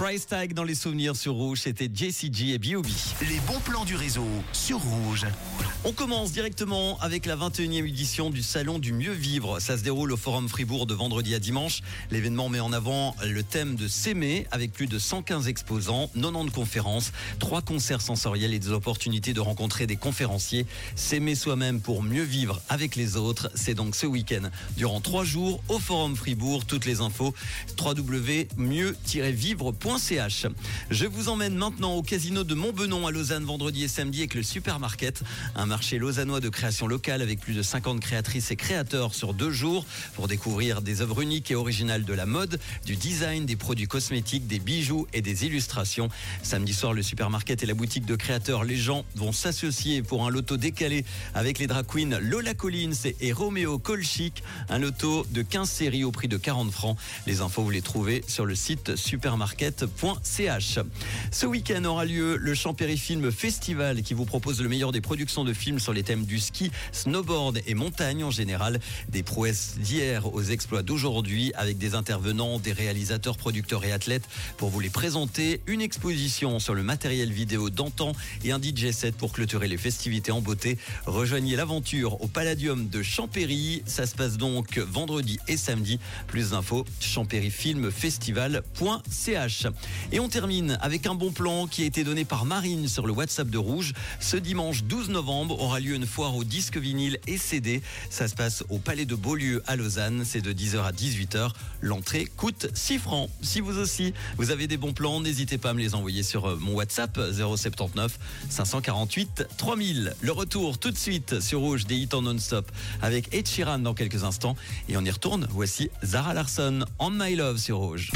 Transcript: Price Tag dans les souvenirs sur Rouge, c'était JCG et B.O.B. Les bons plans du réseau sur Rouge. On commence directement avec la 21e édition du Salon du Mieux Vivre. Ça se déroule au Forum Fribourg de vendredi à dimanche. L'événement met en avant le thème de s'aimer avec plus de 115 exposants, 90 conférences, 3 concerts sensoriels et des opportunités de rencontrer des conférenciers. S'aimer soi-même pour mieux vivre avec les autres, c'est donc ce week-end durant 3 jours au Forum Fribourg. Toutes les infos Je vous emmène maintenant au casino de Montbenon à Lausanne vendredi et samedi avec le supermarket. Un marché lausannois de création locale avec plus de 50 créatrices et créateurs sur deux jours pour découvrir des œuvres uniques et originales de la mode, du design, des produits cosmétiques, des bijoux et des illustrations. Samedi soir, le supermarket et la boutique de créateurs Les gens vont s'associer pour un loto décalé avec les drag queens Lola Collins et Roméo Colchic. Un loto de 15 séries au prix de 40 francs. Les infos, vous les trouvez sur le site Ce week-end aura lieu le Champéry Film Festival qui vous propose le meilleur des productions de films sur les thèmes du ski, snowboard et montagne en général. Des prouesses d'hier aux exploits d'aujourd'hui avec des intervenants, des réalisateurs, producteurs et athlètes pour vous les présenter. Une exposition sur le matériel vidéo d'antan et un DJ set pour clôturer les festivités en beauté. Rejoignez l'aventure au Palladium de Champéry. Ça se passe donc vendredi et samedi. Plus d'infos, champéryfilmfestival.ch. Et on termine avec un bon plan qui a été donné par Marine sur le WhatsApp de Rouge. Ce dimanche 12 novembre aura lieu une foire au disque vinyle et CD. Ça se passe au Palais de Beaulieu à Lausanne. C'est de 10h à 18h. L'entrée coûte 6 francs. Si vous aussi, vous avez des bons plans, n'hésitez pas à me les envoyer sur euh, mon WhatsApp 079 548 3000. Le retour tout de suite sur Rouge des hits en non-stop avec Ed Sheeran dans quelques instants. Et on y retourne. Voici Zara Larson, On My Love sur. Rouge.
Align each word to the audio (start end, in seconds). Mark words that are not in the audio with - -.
Price 0.00 0.26
Tag 0.26 0.54
dans 0.54 0.64
les 0.64 0.74
souvenirs 0.74 1.14
sur 1.14 1.34
Rouge, 1.34 1.60
c'était 1.64 1.90
JCG 1.92 2.54
et 2.54 2.58
B.O.B. 2.58 2.86
Les 3.28 3.38
bons 3.40 3.60
plans 3.60 3.84
du 3.84 3.96
réseau 3.96 4.24
sur 4.50 4.78
Rouge. 4.78 5.26
On 5.84 5.92
commence 5.92 6.32
directement 6.32 6.98
avec 7.00 7.26
la 7.26 7.36
21e 7.36 7.86
édition 7.86 8.30
du 8.30 8.42
Salon 8.42 8.78
du 8.78 8.94
Mieux 8.94 9.12
Vivre. 9.12 9.60
Ça 9.60 9.76
se 9.76 9.82
déroule 9.82 10.12
au 10.12 10.16
Forum 10.16 10.48
Fribourg 10.48 10.86
de 10.86 10.94
vendredi 10.94 11.34
à 11.34 11.38
dimanche. 11.38 11.82
L'événement 12.10 12.48
met 12.48 12.60
en 12.60 12.72
avant 12.72 13.14
le 13.22 13.42
thème 13.42 13.76
de 13.76 13.88
s'aimer 13.88 14.46
avec 14.52 14.72
plus 14.72 14.86
de 14.86 14.98
115 14.98 15.48
exposants, 15.48 16.10
90 16.14 16.50
conférences, 16.50 17.12
3 17.38 17.60
concerts 17.60 18.00
sensoriels 18.00 18.54
et 18.54 18.58
des 18.58 18.70
opportunités 18.70 19.34
de 19.34 19.40
rencontrer 19.40 19.86
des 19.86 19.96
conférenciers. 19.96 20.64
S'aimer 20.96 21.34
soi-même 21.34 21.82
pour 21.82 22.02
mieux 22.02 22.24
vivre 22.24 22.62
avec 22.70 22.96
les 22.96 23.18
autres, 23.18 23.50
c'est 23.54 23.74
donc 23.74 23.94
ce 23.94 24.06
week-end 24.06 24.48
durant 24.78 25.02
3 25.02 25.24
jours 25.24 25.62
au 25.68 25.78
Forum 25.78 26.16
Fribourg. 26.16 26.64
Toutes 26.64 26.86
les 26.86 27.02
infos 27.02 27.34
Je 30.90 31.04
vous 31.04 31.28
emmène 31.28 31.56
maintenant 31.56 31.94
au 31.94 32.02
casino 32.02 32.44
de 32.44 32.54
Montbenon 32.54 33.08
à 33.08 33.10
Lausanne 33.10 33.42
vendredi 33.44 33.82
et 33.82 33.88
samedi 33.88 34.20
avec 34.20 34.34
le 34.34 34.44
supermarket. 34.44 35.24
Un 35.56 35.66
marché 35.66 35.98
lausannois 35.98 36.38
de 36.38 36.48
création 36.48 36.86
locale 36.86 37.22
avec 37.22 37.40
plus 37.40 37.54
de 37.54 37.62
50 37.62 37.98
créatrices 37.98 38.52
et 38.52 38.56
créateurs 38.56 39.14
sur 39.14 39.34
deux 39.34 39.50
jours 39.50 39.84
pour 40.14 40.28
découvrir 40.28 40.80
des 40.80 41.00
œuvres 41.00 41.22
uniques 41.22 41.50
et 41.50 41.56
originales 41.56 42.04
de 42.04 42.14
la 42.14 42.24
mode, 42.24 42.60
du 42.86 42.94
design, 42.94 43.46
des 43.46 43.56
produits 43.56 43.88
cosmétiques, 43.88 44.46
des 44.46 44.60
bijoux 44.60 45.08
et 45.12 45.22
des 45.22 45.44
illustrations. 45.44 46.08
Samedi 46.44 46.72
soir, 46.72 46.92
le 46.92 47.02
supermarket 47.02 47.64
et 47.64 47.66
la 47.66 47.74
boutique 47.74 48.06
de 48.06 48.14
créateurs 48.14 48.62
Les 48.62 48.76
gens 48.76 49.04
vont 49.16 49.32
s'associer 49.32 50.02
pour 50.02 50.24
un 50.24 50.30
loto 50.30 50.56
décalé 50.56 51.04
avec 51.34 51.58
les 51.58 51.66
drag 51.66 51.86
queens 51.86 52.20
Lola 52.20 52.54
Collins 52.54 53.10
et 53.20 53.32
Roméo 53.32 53.78
Colchic. 53.78 54.44
Un 54.68 54.78
loto 54.78 55.26
de 55.30 55.42
15 55.42 55.68
séries 55.68 56.04
au 56.04 56.12
prix 56.12 56.28
de 56.28 56.36
40 56.36 56.70
francs. 56.70 56.96
Les 57.26 57.40
infos, 57.40 57.62
vous 57.62 57.70
les 57.70 57.82
trouvez 57.82 58.22
sur 58.28 58.46
le 58.46 58.54
site 58.54 58.94
Ce 61.30 61.46
week-end 61.46 61.84
aura 61.84 62.04
lieu 62.04 62.36
le 62.36 62.54
Champéry 62.54 62.98
Film 62.98 63.30
Festival 63.30 64.02
qui 64.02 64.14
vous 64.14 64.24
propose 64.24 64.60
le 64.60 64.68
meilleur 64.68 64.92
des 64.92 65.00
productions 65.00 65.44
de 65.44 65.52
films 65.52 65.78
sur 65.78 65.92
les 65.92 66.02
thèmes 66.02 66.24
du 66.24 66.38
ski, 66.38 66.70
snowboard 66.92 67.60
et 67.66 67.74
montagne 67.74 68.24
en 68.24 68.30
général. 68.30 68.80
Des 69.08 69.22
prouesses 69.22 69.76
d'hier 69.78 70.32
aux 70.34 70.42
exploits 70.42 70.82
d'aujourd'hui 70.82 71.52
avec 71.54 71.78
des 71.78 71.94
intervenants, 71.94 72.58
des 72.58 72.72
réalisateurs, 72.72 73.36
producteurs 73.36 73.84
et 73.84 73.92
athlètes 73.92 74.28
pour 74.56 74.70
vous 74.70 74.80
les 74.80 74.90
présenter. 74.90 75.60
Une 75.66 75.80
exposition 75.80 76.58
sur 76.58 76.74
le 76.74 76.82
matériel 76.82 77.32
vidéo 77.32 77.70
d'antan 77.70 78.12
et 78.44 78.52
un 78.52 78.60
DJ 78.60 78.90
set 78.90 79.16
pour 79.16 79.32
clôturer 79.32 79.68
les 79.68 79.78
festivités 79.78 80.32
en 80.32 80.40
beauté. 80.40 80.78
Rejoignez 81.06 81.56
l'aventure 81.56 82.22
au 82.22 82.28
Palladium 82.28 82.88
de 82.88 83.02
Champéry. 83.02 83.82
Ça 83.86 84.06
se 84.06 84.14
passe 84.14 84.36
donc 84.36 84.78
vendredi 84.78 85.38
et 85.48 85.56
samedi. 85.56 85.98
Plus 86.26 86.50
d'infos, 86.50 86.84
champéryfilmfestival.ch. 87.00 89.66
Et 90.12 90.20
on 90.20 90.28
termine 90.28 90.78
avec 90.80 91.06
un 91.06 91.14
bon 91.14 91.32
plan 91.32 91.66
qui 91.66 91.82
a 91.82 91.86
été 91.86 92.04
donné 92.04 92.24
par 92.24 92.44
Marine 92.44 92.88
sur 92.88 93.06
le 93.06 93.12
WhatsApp 93.12 93.48
de 93.48 93.58
Rouge. 93.58 93.92
Ce 94.20 94.36
dimanche 94.36 94.84
12 94.84 95.10
novembre 95.10 95.60
aura 95.60 95.80
lieu 95.80 95.94
une 95.94 96.06
foire 96.06 96.36
au 96.36 96.44
disque 96.44 96.76
vinyle 96.76 97.18
et 97.26 97.38
CD. 97.38 97.82
Ça 98.10 98.28
se 98.28 98.34
passe 98.34 98.64
au 98.68 98.78
Palais 98.78 99.06
de 99.06 99.14
Beaulieu 99.14 99.62
à 99.66 99.76
Lausanne. 99.76 100.22
C'est 100.24 100.40
de 100.40 100.52
10h 100.52 100.82
à 100.82 100.92
18h. 100.92 101.50
L'entrée 101.80 102.26
coûte 102.36 102.68
6 102.74 102.98
francs. 102.98 103.30
Si 103.42 103.60
vous 103.60 103.78
aussi, 103.78 104.14
vous 104.36 104.50
avez 104.50 104.66
des 104.66 104.76
bons 104.76 104.92
plans, 104.92 105.20
n'hésitez 105.20 105.58
pas 105.58 105.70
à 105.70 105.74
me 105.74 105.80
les 105.80 105.94
envoyer 105.94 106.22
sur 106.22 106.46
euh, 106.46 106.56
mon 106.60 106.74
WhatsApp 106.74 107.18
079 107.32 108.18
548 108.48 109.48
3000. 109.56 110.14
Le 110.20 110.32
retour 110.32 110.78
tout 110.78 110.90
de 110.90 110.98
suite 110.98 111.40
sur 111.40 111.60
Rouge 111.60 111.86
des 111.86 111.96
hits 111.96 112.08
en 112.12 112.22
non-stop 112.22 112.70
avec 113.02 113.34
Ed 113.34 113.48
Sheeran 113.48 113.80
dans 113.80 113.94
quelques 113.94 114.22
instants. 114.24 114.56
Et 114.88 114.96
on 114.96 115.04
y 115.04 115.10
retourne. 115.10 115.48
Voici 115.50 115.90
Zara 116.04 116.34
Larson, 116.34 116.84
On 116.98 117.10
My 117.10 117.34
Love 117.34 117.58
sur. 117.58 117.80
Rouge. 117.80 118.10